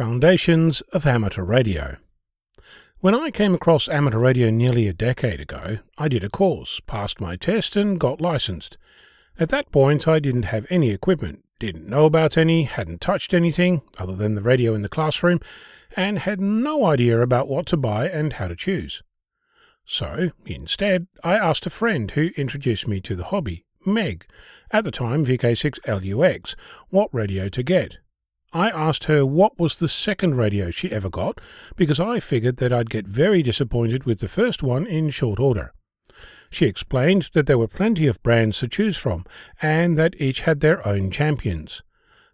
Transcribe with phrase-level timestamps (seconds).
[0.00, 1.98] Foundations of Amateur Radio.
[3.00, 7.20] When I came across amateur radio nearly a decade ago, I did a course, passed
[7.20, 8.78] my test, and got licensed.
[9.38, 13.82] At that point, I didn't have any equipment, didn't know about any, hadn't touched anything
[13.98, 15.38] other than the radio in the classroom,
[15.94, 19.02] and had no idea about what to buy and how to choose.
[19.84, 24.24] So, instead, I asked a friend who introduced me to the hobby, Meg,
[24.70, 26.54] at the time VK6LUX,
[26.88, 27.98] what radio to get.
[28.52, 31.40] I asked her what was the second radio she ever got,
[31.76, 35.72] because I figured that I'd get very disappointed with the first one in short order.
[36.50, 39.24] She explained that there were plenty of brands to choose from,
[39.62, 41.82] and that each had their own champions.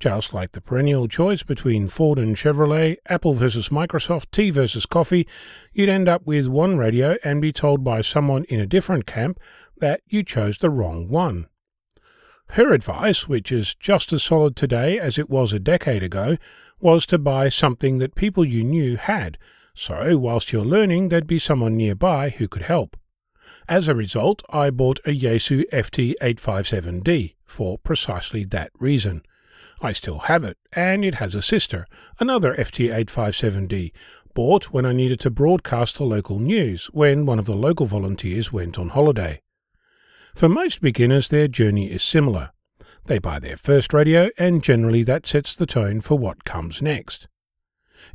[0.00, 5.26] Just like the perennial choice between Ford and Chevrolet, Apple versus Microsoft, tea versus coffee,
[5.72, 9.38] you'd end up with one radio and be told by someone in a different camp
[9.78, 11.48] that you chose the wrong one.
[12.52, 16.36] Her advice, which is just as solid today as it was a decade ago,
[16.80, 19.36] was to buy something that people you knew had,
[19.74, 22.96] so whilst you're learning, there'd be someone nearby who could help.
[23.68, 29.22] As a result, I bought a Yaesu FT857D for precisely that reason.
[29.80, 31.86] I still have it, and it has a sister,
[32.18, 33.92] another FT857D,
[34.34, 38.52] bought when I needed to broadcast the local news when one of the local volunteers
[38.52, 39.40] went on holiday.
[40.34, 42.50] For most beginners, their journey is similar.
[43.06, 47.26] They buy their first radio, and generally that sets the tone for what comes next.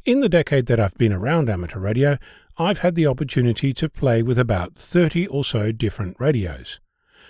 [0.05, 2.17] In the decade that I've been around amateur radio,
[2.57, 6.79] I've had the opportunity to play with about 30 or so different radios.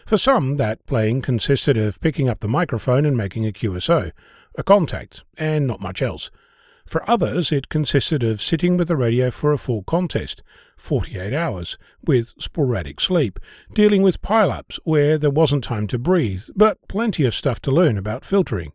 [0.06, 4.12] For some, that playing consisted of picking up the microphone and making a QSO,
[4.58, 6.30] a contact, and not much else,
[6.86, 10.44] for others, it consisted of sitting with the radio for a full contest,
[10.78, 13.40] 48 hours, with sporadic sleep,
[13.74, 17.98] dealing with pile-ups where there wasn't time to breathe, but plenty of stuff to learn
[17.98, 18.74] about filtering.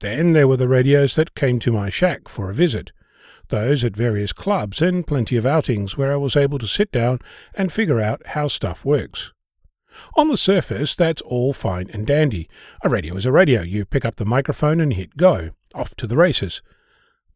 [0.00, 2.92] Then there were the radios that came to my shack for a visit,
[3.48, 7.18] those at various clubs and plenty of outings where I was able to sit down
[7.54, 9.32] and figure out how stuff works.
[10.16, 12.48] On the surface, that's all fine and dandy.
[12.82, 13.62] A radio is a radio.
[13.62, 15.50] You pick up the microphone and hit go.
[15.74, 16.62] Off to the races.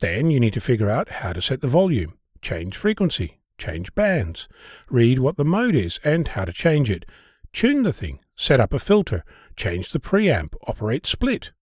[0.01, 4.49] Then you need to figure out how to set the volume, change frequency, change bands,
[4.91, 7.05] read what the mode is and how to change it,
[7.53, 9.25] tune the thing, set up a filter,
[9.57, 11.53] change the preamp, operate split.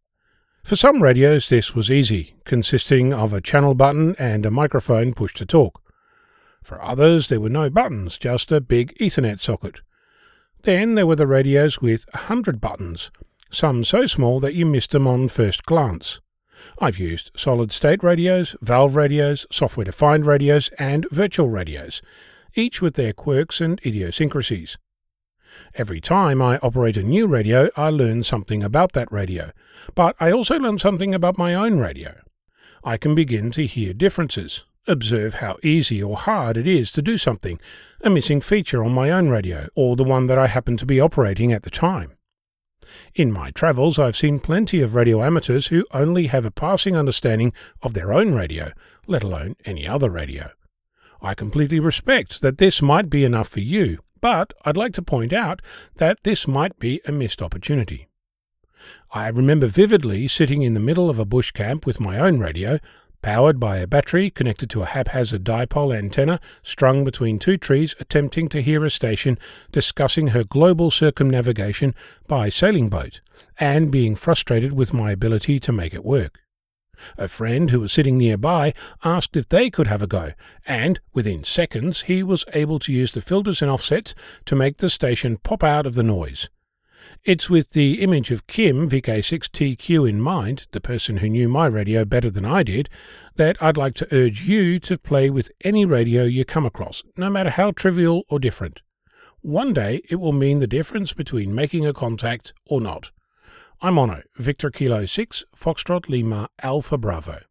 [0.65, 5.35] For some radios this was easy, consisting of a channel button and a microphone push
[5.35, 5.83] to talk.
[6.63, 9.81] For others there were no buttons, just a big Ethernet socket.
[10.63, 13.11] Then there were the radios with a hundred buttons,
[13.51, 16.21] some so small that you missed them on first glance.
[16.79, 22.03] I've used solid state radios, valve radios, software defined radios, and virtual radios,
[22.55, 24.79] each with their quirks and idiosyncrasies.
[25.75, 29.53] Every time I operate a new radio, I learn something about that radio,
[29.95, 32.15] but I also learn something about my own radio.
[32.85, 37.17] I can begin to hear differences, observe how easy or hard it is to do
[37.17, 37.61] something,
[38.01, 41.01] a missing feature on my own radio, or the one that I happen to be
[41.01, 42.17] operating at the time.
[43.15, 47.53] In my travels, I've seen plenty of radio amateurs who only have a passing understanding
[47.83, 48.73] of their own radio,
[49.07, 50.51] let alone any other radio.
[51.21, 55.33] I completely respect that this might be enough for you, but I'd like to point
[55.33, 55.63] out
[55.97, 58.09] that this might be a missed opportunity.
[59.13, 62.79] I remember vividly sitting in the middle of a bush camp with my own radio,
[63.23, 68.49] powered by a battery connected to a haphazard dipole antenna strung between two trees, attempting
[68.49, 69.39] to hear a station
[69.71, 71.95] discussing her global circumnavigation
[72.27, 73.21] by sailing boat,
[73.59, 76.41] and being frustrated with my ability to make it work.
[77.17, 80.33] A friend who was sitting nearby asked if they could have a go,
[80.67, 84.91] and within seconds he was able to use the filters and offsets to make the
[84.91, 86.49] station pop out of the noise.
[87.25, 92.05] It's with the image of Kim VK6TQ in mind, the person who knew my radio
[92.05, 92.89] better than I did,
[93.37, 97.31] that I'd like to urge you to play with any radio you come across, no
[97.31, 98.81] matter how trivial or different.
[99.41, 103.13] One day it will mean the difference between making a contact or not.
[103.81, 107.43] I'm Onno, Victor Kilo 6, Foxtrot Lima, Alpha Bravo.